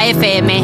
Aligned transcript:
FM. 0.00 0.62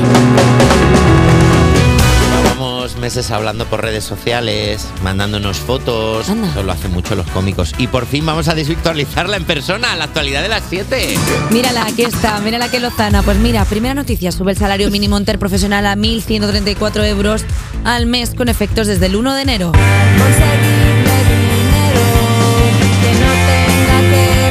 Llevamos 2.42 2.96
meses 2.96 3.30
hablando 3.30 3.66
por 3.66 3.82
redes 3.82 4.04
sociales, 4.04 4.88
mandándonos 5.02 5.58
fotos. 5.58 6.28
Anda. 6.30 6.48
Eso 6.48 6.62
lo 6.62 6.72
hacen 6.72 6.92
mucho 6.92 7.14
los 7.14 7.26
cómicos. 7.28 7.74
Y 7.78 7.86
por 7.86 8.06
fin 8.06 8.24
vamos 8.24 8.48
a 8.48 8.54
desvirtualizarla 8.54 9.36
en 9.36 9.44
persona, 9.44 9.92
a 9.92 9.96
la 9.96 10.04
actualidad 10.04 10.42
de 10.42 10.48
las 10.48 10.62
7. 10.68 11.14
Mírala, 11.50 11.84
aquí 11.84 12.02
está, 12.02 12.40
mírala 12.40 12.70
que 12.70 12.80
lozana. 12.80 13.22
Pues 13.22 13.38
mira, 13.38 13.64
primera 13.64 13.94
noticia, 13.94 14.32
sube 14.32 14.52
el 14.52 14.58
salario 14.58 14.90
mínimo 14.90 15.18
interprofesional 15.18 15.86
a 15.86 15.96
1.134 15.96 17.04
euros 17.06 17.44
al 17.84 18.06
mes 18.06 18.34
con 18.34 18.48
efectos 18.48 18.86
desde 18.86 19.06
el 19.06 19.16
1 19.16 19.34
de 19.34 19.42
enero. 19.42 19.72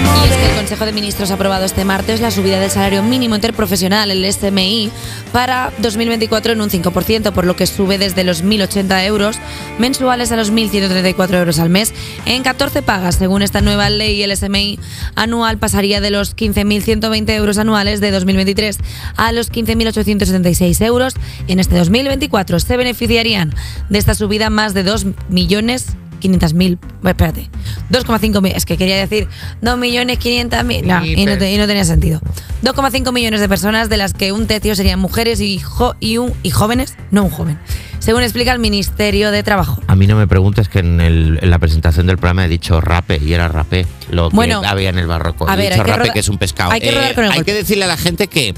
Y 0.06 0.28
es 0.28 0.36
que 0.38 0.50
el 0.50 0.56
Consejo 0.56 0.86
de 0.86 0.94
Ministros 0.94 1.32
ha 1.32 1.36
aprobado 1.36 1.66
este 1.66 1.86
martes 1.86 2.22
la 2.22 2.32
subida 2.32 2.60
del 2.60 2.72
salario 2.72 3.04
mínimo 3.04 3.36
interprofesional, 3.36 4.12
el 4.12 4.32
SMI, 4.32 4.92
para 5.32 5.72
2024 5.80 6.54
en 6.54 6.62
un 6.62 6.70
5%, 6.70 7.32
por 7.32 7.46
lo 7.46 7.56
que 7.56 7.68
sube 7.68 7.98
desde 7.98 8.24
los 8.24 8.44
1.080 8.44 9.06
euros 9.06 9.38
mensuales 9.80 10.32
a 10.32 10.36
los 10.36 10.52
1.134 10.52 11.34
euros 11.36 11.60
al 11.60 11.70
mes 11.70 11.94
en 12.26 12.44
14 12.44 12.82
pagas. 12.82 13.16
Según 13.16 13.42
esta 13.42 13.62
nueva 13.62 13.90
ley, 13.90 14.24
el 14.24 14.36
SMI 14.36 14.80
anual 15.16 15.58
pasaría 15.58 16.02
de 16.02 16.12
los 16.12 16.36
15.120 16.36 17.30
euros 17.32 17.58
anuales 17.58 18.00
de 18.00 18.12
2023 18.12 18.78
a 19.18 19.32
los 19.32 19.52
15.876 19.52 20.86
euros 20.86 21.16
en 21.48 21.60
este 21.60 21.78
2024. 21.78 22.60
Se 22.60 22.78
beneficiarían 22.78 23.54
de 23.90 24.00
esta 24.00 24.16
subida 24.16 24.50
más 24.50 24.74
de 24.74 24.84
2 24.84 25.06
millones 25.30 25.88
de 25.88 26.05
2.500.000. 26.30 26.74
Eh, 26.74 26.78
espérate. 27.10 27.50
2,5 27.92 28.52
Es 28.56 28.66
que 28.66 28.78
quería 28.78 28.98
decir 28.98 29.28
2.500.000. 29.62 30.84
No, 30.84 31.06
y, 31.06 31.26
no 31.26 31.46
y 31.46 31.58
no 31.58 31.68
tenía 31.68 31.86
sentido. 31.86 32.22
2,5 32.64 33.12
millones 33.14 33.42
de 33.42 33.50
personas, 33.50 33.90
de 33.90 33.98
las 33.98 34.14
que 34.14 34.32
un 34.32 34.48
tercio 34.48 34.76
serían 34.76 35.00
mujeres 35.00 35.40
y, 35.42 35.62
y, 36.00 36.18
un, 36.18 36.34
y 36.44 36.50
jóvenes, 36.50 36.96
no 37.12 37.24
un 37.24 37.30
joven. 37.30 37.60
Según 38.00 38.22
explica 38.22 38.52
el 38.52 38.60
Ministerio 38.60 39.32
de 39.32 39.42
Trabajo. 39.42 39.82
A 39.88 39.96
mí 39.96 40.06
no 40.06 40.16
me 40.16 40.28
preguntes 40.28 40.70
que 40.70 40.80
en, 40.80 41.40
la 41.50 41.58
presentación 41.58 42.06
del 42.06 42.18
programa 42.18 42.46
he 42.46 42.48
dicho 42.48 42.80
rape 42.80 43.20
y 43.24 43.34
era 43.34 43.48
rapé 43.48 43.88
lo 44.12 44.30
que 44.30 44.54
había 44.66 44.90
en 44.90 45.00
el 45.00 45.08
barroco. 45.08 45.50
A 45.50 45.56
dicho 45.56 45.84
rape, 45.84 46.12
que, 46.12 46.20
es 46.20 46.30
un 46.30 46.38
pescado. 46.38 46.72
Hay 46.72 46.82
que, 46.82 46.90
eh, 46.90 47.14
con 47.16 47.26
el 47.26 47.32
hay 47.32 47.44
que 47.44 47.54
decirle 47.54 47.86
a 47.86 47.88
la 47.88 47.98
gente 47.98 48.28
que 48.28 48.54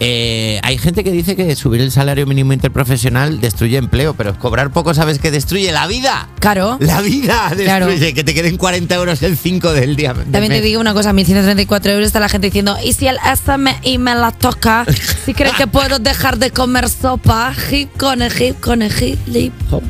eh, 0.00 0.60
hay 0.62 0.78
gente 0.78 1.02
que 1.04 1.10
dice 1.10 1.34
que 1.36 1.54
subir 1.56 1.80
el 1.80 1.90
salario 1.90 2.26
mínimo 2.26 2.52
interprofesional 2.52 3.40
destruye 3.40 3.76
empleo, 3.78 4.14
pero 4.14 4.38
cobrar 4.38 4.70
poco 4.70 4.94
sabes 4.94 5.18
que 5.18 5.30
destruye 5.30 5.72
la 5.72 5.86
vida. 5.86 6.28
Claro. 6.40 6.76
La 6.80 7.00
vida 7.00 7.50
Claro. 7.56 7.86
destruye, 7.86 8.14
que 8.14 8.24
te 8.24 8.34
queden 8.34 8.56
40 8.56 8.94
euros 8.94 9.22
el 9.22 9.36
5 9.36 9.72
del 9.72 9.96
día. 9.96 10.14
del 10.14 10.30
También 10.30 10.52
te 10.52 10.60
digo 10.60 10.80
una 10.80 10.94
cosa, 10.94 11.12
1.134 11.12 11.90
euros 11.90 12.06
está 12.06 12.20
la 12.20 12.28
gente 12.28 12.46
diciendo, 12.48 12.76
¿y 12.84 12.92
si 12.92 13.06
el 13.08 13.16
SMI 13.18 13.98
me 13.98 14.14
la 14.14 14.30
toca? 14.32 14.86
¿Si 15.24 15.34
cree 15.34 15.52
que 15.56 15.66
puedo 15.66 15.98
dejar 15.98 16.38
de 16.38 16.50
comer 16.50 16.88
sopa? 16.88 17.52
Hip 17.70 17.90
con 17.98 18.20
hip 18.22 18.60
con 18.60 18.82
hip 18.82 19.52
hop. 19.70 19.82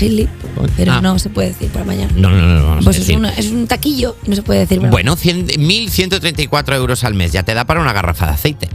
Hip, 0.00 0.28
pero 0.76 0.94
Ah. 0.94 1.00
no 1.00 1.20
se 1.20 1.30
puede 1.30 1.48
decir 1.50 1.68
para 1.70 1.84
mañana. 1.84 2.12
No, 2.16 2.28
no, 2.28 2.36
no, 2.40 2.54
no. 2.60 2.66
vamos 2.66 2.82
a 2.82 2.84
Pues 2.84 2.96
es, 2.96 3.02
decir. 3.02 3.16
una- 3.16 3.30
es 3.30 3.46
un 3.46 3.68
taquillo 3.68 4.16
y 4.26 4.30
no 4.30 4.34
se 4.36 4.42
puede 4.42 4.58
decir 4.60 4.78
para 4.80 4.90
Bueno, 4.90 5.14
100 5.14 5.46
1.134 5.46 6.74
euros 6.74 7.04
al 7.04 7.14
mes, 7.14 7.30
ya 7.30 7.44
te 7.44 7.54
da 7.54 7.64
para 7.64 7.80
una 7.80 7.92
garrafa 7.92 8.26
de 8.26 8.32
aceite. 8.32 8.68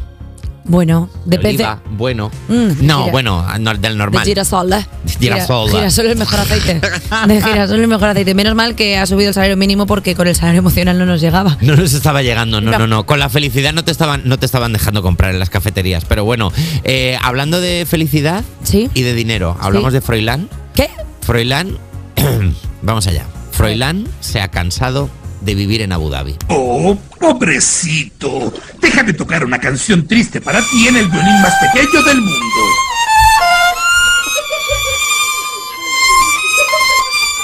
Bueno, 0.69 1.09
depende. 1.25 1.63
Oliva, 1.63 1.81
bueno. 1.89 2.29
Mm, 2.47 2.85
no, 2.85 2.99
gira- 3.05 3.11
bueno, 3.11 3.45
no, 3.59 3.71
del 3.71 3.81
De 3.81 3.95
normal. 3.95 4.23
girasol, 4.23 4.71
¿eh? 4.71 4.85
Girasol. 5.19 5.67
Gira- 5.67 5.77
Girasol 5.79 6.05
es 6.05 6.11
el 6.11 6.17
mejor 6.19 6.39
aceite. 6.39 6.79
De 7.27 7.41
girasol 7.41 7.75
es 7.77 7.81
el 7.81 7.87
mejor 7.87 8.09
aceite. 8.09 8.35
Menos 8.35 8.53
mal 8.53 8.75
que 8.75 8.95
ha 8.97 9.07
subido 9.07 9.29
el 9.29 9.33
salario 9.33 9.57
mínimo 9.57 9.87
porque 9.87 10.13
con 10.13 10.27
el 10.27 10.35
salario 10.35 10.59
emocional 10.59 10.99
no 10.99 11.07
nos 11.07 11.21
llegaba. 11.21 11.57
No 11.61 11.75
nos 11.75 11.91
estaba 11.93 12.21
llegando, 12.21 12.61
no, 12.61 12.69
No. 12.71 12.77
no, 12.79 12.87
no. 12.87 13.05
Con 13.07 13.17
la 13.17 13.29
felicidad 13.29 13.73
no 13.73 13.83
te 13.83 13.89
estaban, 13.91 14.21
no 14.25 14.37
te 14.37 14.45
estaban 14.45 14.71
dejando 14.71 15.01
comprar 15.01 15.31
en 15.31 15.39
las 15.39 15.49
cafeterías. 15.49 16.05
Pero 16.05 16.23
bueno, 16.23 16.51
eh, 16.83 17.17
hablando 17.23 17.59
de 17.59 17.87
felicidad 17.89 18.43
¿Sí? 18.63 18.91
y 18.93 19.01
de 19.01 19.15
dinero, 19.15 19.57
hablamos 19.59 19.89
Sí. 19.89 19.95
de 19.95 20.01
Froilán. 20.01 20.49
¿Qué? 20.75 20.87
Froilán, 21.21 21.77
vamos 22.83 23.07
allá. 23.07 23.25
Froilán 23.51 24.07
se 24.19 24.39
ha 24.39 24.49
cansado 24.49 25.09
de 25.41 25.55
vivir 25.55 25.81
en 25.81 25.91
Abu 25.91 26.09
Dhabi. 26.09 26.35
Oh, 26.49 26.97
pobrecito. 27.19 28.53
Déjame 28.81 29.13
tocar 29.13 29.45
una 29.45 29.59
canción 29.59 30.07
triste 30.07 30.41
para 30.41 30.59
ti 30.61 30.87
en 30.87 30.97
el 30.97 31.07
violín 31.07 31.41
más 31.41 31.53
pequeño 31.55 32.01
del 32.03 32.21
mundo. 32.21 32.45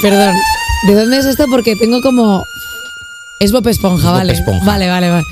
Perdón. 0.02 0.36
¿De 0.88 0.94
dónde 0.94 1.18
es 1.18 1.26
esto? 1.26 1.46
Porque 1.50 1.76
tengo 1.76 2.02
como. 2.02 2.44
Es 3.40 3.52
Bob 3.52 3.68
Esponja, 3.68 4.10
Bob 4.10 4.18
vale. 4.18 4.34
Esponja. 4.34 4.66
Vale, 4.66 4.90
vale, 4.90 5.10
vale. 5.10 5.24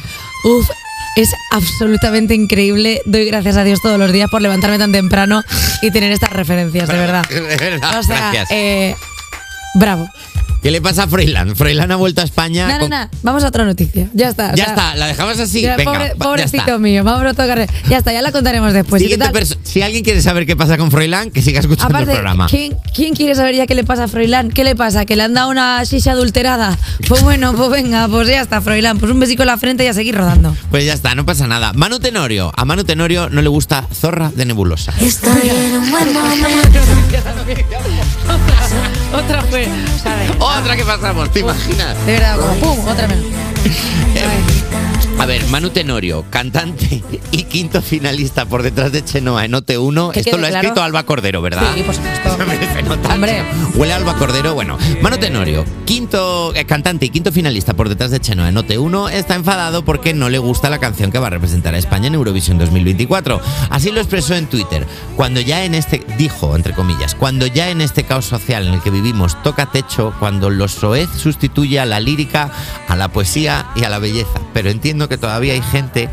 Uf, 0.46 0.70
es 1.16 1.30
absolutamente 1.52 2.34
increíble. 2.34 3.02
Doy 3.06 3.26
gracias 3.26 3.58
a 3.58 3.64
Dios 3.64 3.80
todos 3.82 4.00
los 4.00 4.12
días 4.12 4.30
por 4.30 4.42
levantarme 4.42 4.78
tan 4.80 4.92
temprano 4.92 5.44
y 5.82 5.92
tener 5.92 6.12
estas 6.12 6.32
referencias, 6.32 6.88
de 6.88 6.98
verdad. 6.98 7.26
De 7.30 7.42
verdad, 7.42 8.00
O 8.00 8.04
sea, 8.04 8.18
gracias. 8.32 8.48
eh, 8.52 8.96
bravo. 9.76 10.10
¿Qué 10.64 10.72
le 10.72 10.82
pasa 10.82 11.04
a 11.04 11.08
Froilán? 11.08 11.58
Froilán 11.58 11.92
ha 11.92 11.98
vuelto 11.98 12.22
a 12.22 12.24
España. 12.24 12.68
No, 12.68 12.74
no, 12.76 12.80
con- 12.80 12.90
no. 12.92 13.10
Vamos 13.22 13.44
a 13.44 13.48
otra 13.50 13.66
noticia. 13.66 14.08
Ya 14.14 14.30
está. 14.30 14.52
o 14.54 14.56
Ya 14.56 14.64
sea, 14.64 14.74
está, 14.74 14.96
la 14.96 15.08
dejamos 15.08 15.38
así. 15.38 15.62
ya, 15.62 15.76
Venga, 15.76 15.92
pobre- 15.92 16.00
va, 16.06 16.14
ya 16.14 16.16
pobrecito 16.16 16.58
está. 16.64 16.78
mío, 16.78 17.04
vamos 17.04 17.26
a 17.26 17.32
otra 17.32 17.68
Ya 17.90 17.98
está, 17.98 18.14
ya 18.14 18.22
la 18.22 18.32
contaremos 18.32 18.72
después. 18.72 19.02
¿Y 19.02 19.06
qué 19.08 19.12
Siguiente 19.16 19.26
tal? 19.34 19.44
perso- 19.44 19.58
si 19.64 19.82
alguien 19.82 20.06
quiere 20.06 20.22
saber 20.22 20.46
qué 20.46 20.56
pasa 20.56 20.78
con 20.78 20.90
Froilán, 20.90 21.32
que 21.32 21.42
siga 21.42 21.60
escuchando 21.60 21.94
Aparte, 21.94 22.12
el 22.12 22.18
programa. 22.18 22.48
¿quién, 22.48 22.78
quién 22.96 23.14
quiere 23.14 23.36
saber 23.36 23.56
ya 23.56 23.68
qué 23.68 23.76
le 23.76 23.84
pasa 23.84 24.06
a 24.06 24.08
Froilán? 24.08 24.52
¿Qué 24.52 24.64
le 24.64 24.74
pasa? 24.78 25.04
¿Que 25.06 25.18
le 25.18 25.24
han 25.24 25.34
dado 25.34 25.50
una 25.50 25.84
shisha 25.84 26.14
adulterada? 26.14 26.78
Pues 27.10 27.22
bueno, 27.24 27.54
pues 27.54 27.70
venga, 27.70 28.08
pues 28.08 28.30
ya 28.30 28.40
está, 28.42 28.62
Froilán. 28.62 29.00
Pues 29.00 29.12
un 29.12 29.20
besico 29.20 29.44
en 29.44 29.48
la 29.48 29.58
frente 29.58 29.84
y 29.84 29.88
a 29.88 29.94
seguir 29.94 30.16
rodando. 30.16 30.56
Pues 30.72 30.86
ya 30.86 30.94
está, 30.94 31.14
no 31.14 31.26
pasa 31.26 31.46
nada. 31.46 31.74
Manu 31.74 32.00
Tenorio. 32.00 32.54
A 32.56 32.64
Manu 32.64 32.86
Tenorio 32.86 33.28
no 33.30 33.42
le 33.42 33.50
gusta 33.50 33.86
Zorra 33.94 34.32
de 34.34 34.46
Nebulosa. 34.46 34.94
Estoy 35.02 35.50
en 35.50 35.76
un 35.78 35.92
buen 35.92 36.14
momento. 36.14 36.80
Otra 39.14 39.42
fue. 39.44 39.68
Otra 40.60 40.76
que 40.76 40.86
pasamos, 40.86 41.32
¿te 41.32 41.40
imaginas? 41.40 42.06
De 42.06 42.14
verdad, 42.14 42.38
como 42.38 42.54
pum, 42.56 42.88
otra 42.88 43.08
menos. 43.08 43.26
A 45.20 45.26
ver, 45.26 45.43
Manu 45.54 45.70
Tenorio, 45.70 46.26
cantante 46.32 47.04
y 47.30 47.44
quinto 47.44 47.84
finalista 47.84 48.48
por 48.48 48.64
detrás 48.64 48.92
de 48.92 49.06
Chenoa 49.06 49.46
en 49.46 49.52
OT1. 49.52 50.12
Que 50.12 50.22
Esto 50.22 50.38
lo 50.40 50.48
ha 50.48 50.50
claro. 50.50 50.68
escrito 50.68 50.82
Alba 50.82 51.04
Cordero, 51.04 51.44
¿verdad? 51.44 51.76
Sí, 51.76 51.84
por 51.84 51.94
supuesto. 51.94 52.36
Hombre. 53.14 53.44
Huele 53.76 53.94
a 53.94 53.98
Alba 53.98 54.16
Cordero. 54.16 54.56
Bueno, 54.56 54.80
Manu 55.04 55.20
Tenorio, 55.20 55.64
quinto 55.86 56.56
eh, 56.56 56.66
cantante 56.66 57.06
y 57.06 57.10
quinto 57.10 57.32
finalista 57.32 57.76
por 57.76 57.88
detrás 57.88 58.10
de 58.10 58.20
Chenoa 58.20 58.50
en 58.50 58.56
OT1, 58.56 59.12
está 59.12 59.36
enfadado 59.36 59.86
porque 59.86 60.16
no 60.16 60.28
le 60.28 60.40
gusta 60.40 60.72
la 60.72 60.80
canción 60.80 61.12
que 61.12 61.20
va 61.20 61.28
a 61.28 61.30
representar 61.30 61.76
a 61.76 61.78
España 61.78 62.08
en 62.08 62.16
Eurovisión 62.16 62.58
2024. 62.58 63.40
Así 63.70 63.92
lo 63.92 64.00
expresó 64.00 64.34
en 64.34 64.48
Twitter. 64.48 64.88
Cuando 65.16 65.40
ya 65.40 65.66
en 65.66 65.76
este, 65.76 66.04
dijo, 66.18 66.56
entre 66.56 66.74
comillas, 66.74 67.14
cuando 67.14 67.46
ya 67.46 67.70
en 67.70 67.82
este 67.82 68.06
caos 68.06 68.26
social 68.26 68.66
en 68.68 68.74
el 68.74 68.82
que 68.82 68.90
vivimos 68.90 69.40
toca 69.44 69.68
techo, 69.68 70.16
cuando 70.20 70.50
lo 70.50 70.68
soez 70.68 71.10
sustituye 71.16 71.80
a 71.80 71.86
la 71.86 72.00
lírica, 72.00 72.50
a 72.88 72.96
la 72.96 73.10
poesía 73.10 73.68
y 73.76 73.84
a 73.84 73.90
la 73.90 74.00
belleza. 74.00 74.42
Pero 74.52 74.72
entiendo 74.72 75.08
que 75.08 75.20
todavía 75.20 75.43
hay 75.52 75.62
gente 75.62 76.10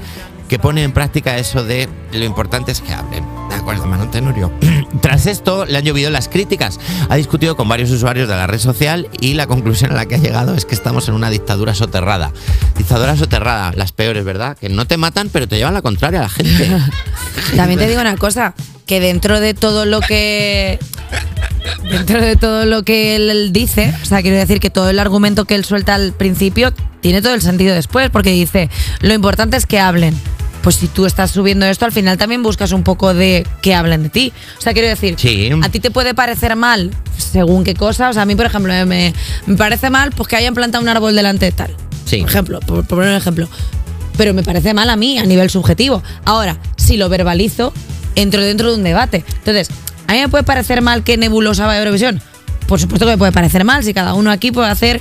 que 0.51 0.59
pone 0.59 0.83
en 0.83 0.91
práctica 0.91 1.39
eso 1.39 1.63
de 1.63 1.89
lo 2.13 2.25
importante 2.25 2.73
es 2.73 2.81
que 2.81 2.93
hablen. 2.93 3.25
¿De 3.49 3.55
acuerdo, 3.55 3.87
Manu 3.87 4.11
Tenorio? 4.11 4.51
Tras 5.01 5.27
esto, 5.27 5.65
le 5.65 5.79
han 5.79 5.85
llovido 5.85 6.11
las 6.11 6.29
críticas. 6.29 6.81
Ha 7.09 7.15
discutido 7.15 7.57
con 7.57 7.69
varios 7.69 7.89
usuarios 7.93 8.29
de 8.29 8.35
la 8.35 8.49
red 8.49 8.59
social 8.59 9.09
y 9.21 9.35
la 9.35 9.47
conclusión 9.47 9.93
a 9.93 9.95
la 9.95 10.07
que 10.07 10.17
ha 10.17 10.19
llegado 10.19 10.57
es 10.57 10.65
que 10.65 10.75
estamos 10.75 11.09
en 11.09 11.15
una 11.15 11.31
dictadura 11.31 11.73
soterrada. 11.73 12.33
Dictadura 12.77 13.17
soterrada, 13.17 13.73
las 13.77 13.93
peores, 13.93 14.25
¿verdad? 14.25 14.59
Que 14.59 14.69
no 14.69 14.87
te 14.87 14.97
matan, 14.97 15.29
pero 15.29 15.47
te 15.47 15.57
llevan 15.57 15.75
la 15.75 15.83
contraria 15.83 16.19
a 16.19 16.23
la 16.25 16.29
gente. 16.29 16.69
También 17.57 17.79
te 17.79 17.87
digo 17.87 18.01
una 18.01 18.17
cosa, 18.17 18.55
que 18.87 18.99
dentro 18.99 19.39
de 19.39 19.55
todo 19.55 19.85
lo 19.85 20.01
que 20.01 20.81
dentro 21.91 22.21
de 22.21 22.37
todo 22.37 22.65
lo 22.67 22.83
que 22.83 23.17
él 23.17 23.53
dice, 23.53 23.95
o 24.03 24.05
sea, 24.07 24.23
quiero 24.23 24.37
decir 24.37 24.61
que 24.61 24.71
todo 24.71 24.91
el 24.91 24.99
argumento 24.99 25.45
que 25.45 25.55
él 25.55 25.65
suelta 25.65 25.95
al 25.95 26.13
principio 26.13 26.73
tiene 27.01 27.23
todo 27.23 27.35
el 27.35 27.43
sentido 27.43 27.75
después, 27.75 28.11
porque 28.11 28.31
dice, 28.31 28.69
lo 29.01 29.15
importante 29.15 29.57
es 29.57 29.67
que 29.67 29.79
hablen. 29.79 30.15
Pues 30.63 30.77
si 30.77 30.89
tú 30.89 31.07
estás 31.07 31.31
subiendo 31.31 31.65
esto, 31.65 31.87
al 31.87 31.93
final 31.93 32.19
también 32.19 32.43
buscas 32.43 32.73
un 32.73 32.83
poco 32.83 33.15
de 33.15 33.47
que 33.63 33.75
hablen 33.75 34.03
de 34.03 34.09
ti. 34.11 34.31
O 34.59 34.61
sea, 34.61 34.75
quiero 34.75 34.89
decir, 34.89 35.15
Sí. 35.19 35.49
a 35.63 35.69
ti 35.71 35.81
te 35.81 35.91
puede 35.91 36.13
parecer 36.13 36.55
mal 36.55 36.91
según 37.17 37.65
qué 37.65 37.73
cosa. 37.75 38.11
O 38.11 38.13
sea, 38.13 38.23
a 38.23 38.27
mí, 38.27 38.35
por 38.35 38.45
ejemplo, 38.45 38.71
me, 38.85 39.15
me 39.47 39.57
parece 39.57 39.89
mal 39.89 40.11
pues 40.11 40.29
que 40.29 40.37
hayan 40.37 40.53
plantado 40.55 40.83
un 40.83 40.89
árbol 40.91 41.17
delante 41.17 41.47
de 41.47 41.53
tal. 41.53 41.75
Sí. 42.05 42.21
Por 42.21 42.29
ejemplo, 42.29 42.61
por, 42.61 42.77
por 42.87 42.99
poner 42.99 43.09
un 43.13 43.17
ejemplo. 43.17 43.49
Pero 44.19 44.35
me 44.35 44.43
parece 44.43 44.75
mal 44.75 44.91
a 44.91 44.97
mí 44.97 45.17
a 45.19 45.25
nivel 45.25 45.49
subjetivo. 45.49 46.03
Ahora, 46.27 46.59
si 46.77 46.99
lo 46.99 47.09
verbalizo, 47.09 47.73
entro 48.15 48.43
dentro 48.43 48.69
de 48.71 48.77
un 48.77 48.83
debate. 48.85 49.25
Entonces, 49.39 49.71
¿a 50.11 50.15
mí 50.15 50.19
me 50.21 50.29
puede 50.29 50.43
parecer 50.43 50.83
mal 50.83 51.05
que 51.05 51.17
Nebulosa 51.17 51.67
vaya 51.67 51.79
a 51.79 51.83
Eurovisión? 51.83 52.21
Por 52.67 52.81
supuesto 52.81 53.07
que 53.07 53.13
me 53.13 53.19
puede 53.19 53.31
parecer 53.31 53.65
mal, 53.65 53.85
si 53.85 53.95
cada 53.95 54.15
uno 54.15 54.31
aquí 54.33 54.51
puede 54.51 54.69
hacer 54.69 55.01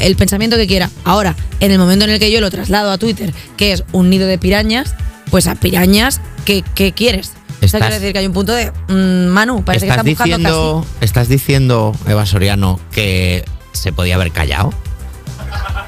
el 0.00 0.16
pensamiento 0.16 0.56
que 0.56 0.66
quiera. 0.66 0.90
Ahora, 1.04 1.36
en 1.60 1.70
el 1.72 1.78
momento 1.78 2.06
en 2.06 2.10
el 2.12 2.18
que 2.18 2.30
yo 2.30 2.40
lo 2.40 2.50
traslado 2.50 2.90
a 2.90 2.96
Twitter, 2.96 3.34
que 3.58 3.72
es 3.72 3.84
un 3.92 4.08
nido 4.08 4.26
de 4.26 4.38
pirañas, 4.38 4.94
pues 5.30 5.46
a 5.46 5.54
pirañas, 5.56 6.20
¿qué, 6.46 6.64
qué 6.74 6.92
quieres? 6.92 7.32
Estás- 7.60 7.80
quiero 7.80 7.94
decir 7.96 8.12
que 8.14 8.18
hay 8.18 8.26
un 8.26 8.32
punto 8.32 8.52
de. 8.52 8.70
mm, 8.88 9.26
Manu, 9.28 9.62
parece 9.64 9.86
que 9.86 9.90
¿Estás 9.92 10.06
estás 10.06 10.26
buscando 10.26 10.48
diciendo, 10.48 10.86
¿Estás 11.02 11.28
diciendo, 11.28 11.96
Eva 12.06 12.24
Soriano, 12.26 12.80
que 12.92 13.44
se 13.72 13.92
podía 13.92 14.14
haber 14.14 14.32
callado? 14.32 14.72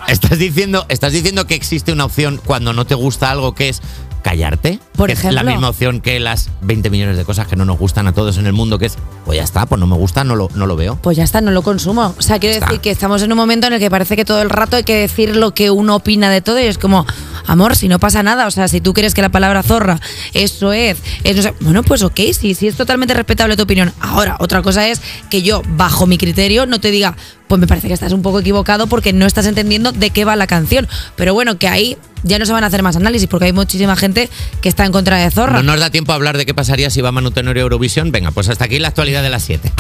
¿Estás 0.09 0.39
diciendo, 0.39 0.87
¿Estás 0.89 1.13
diciendo 1.13 1.47
que 1.47 1.55
existe 1.55 1.93
una 1.93 2.07
opción 2.07 2.41
cuando 2.45 2.73
no 2.73 2.87
te 2.87 2.95
gusta 2.95 3.31
algo 3.31 3.55
que 3.55 3.69
es 3.69 3.83
callarte. 4.29 4.79
Por 4.95 5.07
que 5.07 5.15
Es 5.15 5.21
ejemplo. 5.21 5.43
la 5.43 5.51
misma 5.51 5.71
opción 5.71 6.01
que 6.03 6.21
las 6.21 6.51
20 6.61 6.91
millones 6.91 7.17
de 7.17 7.25
cosas 7.25 7.47
que 7.47 7.57
no 7.57 7.65
nos 7.65 7.79
gustan 7.79 8.07
a 8.09 8.13
todos 8.13 8.37
en 8.37 8.47
el 8.47 8.53
mundo, 8.53 8.79
que 8.79 8.87
es, 8.87 8.97
pues 9.25 9.37
ya 9.39 9.43
está, 9.45 9.65
pues 9.65 9.79
no 9.81 9.87
me 9.87 9.97
gusta, 9.97 10.23
no 10.23 10.37
lo, 10.37 10.51
no 10.55 10.67
lo 10.67 10.77
veo. 10.77 10.99
Pues 11.01 11.17
ya 11.17 11.25
está, 11.25 11.41
no 11.41 11.51
lo 11.51 11.63
consumo. 11.63 12.15
O 12.19 12.23
sea, 12.23 12.39
quiero 12.39 12.55
Está. 12.55 12.67
decir 12.67 12.81
que 12.81 12.91
estamos 12.91 13.23
en 13.23 13.33
un 13.33 13.39
momento 13.39 13.67
en 13.69 13.73
el 13.73 13.81
que 13.81 13.91
parece 13.91 14.17
que 14.17 14.27
todo 14.27 14.43
el 14.43 14.51
rato 14.51 14.77
hay 14.77 14.85
que 14.85 14.97
decir 14.97 15.35
lo 15.37 15.55
que 15.55 15.71
uno 15.71 15.97
opina 15.97 16.29
de 16.31 16.43
todo 16.43 16.59
y 16.61 16.65
es 16.65 16.77
como, 16.77 17.07
amor, 17.47 17.75
si 17.75 17.89
no 17.89 17.99
pasa 17.99 18.23
nada, 18.23 18.47
o 18.47 18.51
sea, 18.51 18.69
si 18.69 18.83
tú 18.83 18.93
crees 18.93 19.15
que 19.15 19.23
la 19.23 19.31
palabra 19.31 19.63
zorra, 19.63 19.99
eso 20.35 20.73
es, 20.75 20.99
es 21.25 21.37
no 21.37 21.43
sé, 21.43 21.55
bueno, 21.61 21.83
pues 21.83 22.03
ok, 22.03 22.21
sí, 22.39 22.55
sí 22.55 22.69
es 22.69 22.77
totalmente 22.77 23.15
respetable 23.15 23.57
tu 23.57 23.63
opinión. 23.63 23.93
Ahora, 24.01 24.37
otra 24.41 24.61
cosa 24.61 24.87
es 24.89 25.01
que 25.31 25.41
yo, 25.41 25.63
bajo 25.77 26.07
mi 26.07 26.19
criterio, 26.19 26.67
no 26.67 26.81
te 26.81 26.91
diga, 26.91 27.17
pues 27.47 27.59
me 27.59 27.67
parece 27.67 27.89
que 27.89 27.95
estás 27.95 28.13
un 28.13 28.21
poco 28.21 28.41
equivocado 28.41 28.89
porque 28.89 29.15
no 29.15 29.25
estás 29.25 29.47
entendiendo 29.47 29.93
de 29.93 30.11
qué 30.11 30.27
va 30.27 30.37
la 30.37 30.47
canción. 30.47 30.87
Pero 31.17 31.33
bueno, 31.33 31.57
que 31.59 31.67
ahí 31.67 31.97
ya 32.23 32.39
no 32.39 32.47
se 32.47 32.53
van 32.53 32.65
a 32.65 32.69
hacer 32.69 32.83
más 32.83 32.97
análisis 32.97 33.29
porque 33.29 33.47
hay 33.47 33.53
muchísima 33.53 33.97
gente 33.97 34.29
que 34.61 34.69
está 34.69 34.85
en 34.85 34.93
contra 34.93 35.17
de 35.17 35.31
Zorra. 35.31 35.63
No 35.63 35.73
nos 35.73 35.81
da 35.81 35.91
tiempo 35.91 36.13
a 36.13 36.15
hablar 36.15 36.37
de 36.37 36.47
qué 36.47 36.55
pasaría 36.55 36.91
si 36.91 37.01
va 37.01 37.13
Manu 37.13 37.31
Tenorio 37.31 37.63
a 37.63 37.65
Eurovisión. 37.65 38.11
Venga, 38.13 38.31
pues 38.31 38.49
hasta 38.49 38.65
aquí 38.65 38.79
la 38.79 38.89
actualidad 38.89 39.23
de 39.23 39.31
las 39.31 39.43
7. 39.43 39.73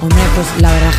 Hombre, 0.00 0.18
pues 0.34 0.46
la 0.60 0.70
verdad 0.70 0.90
es 0.90 0.90
que 0.90 0.92